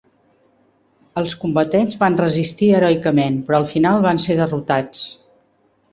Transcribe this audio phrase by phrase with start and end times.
[1.21, 5.05] Els combatents van resistir heroicament però al final van ser derrotats.